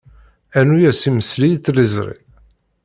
[0.63, 2.17] Rnu-as imesli i tliẓri.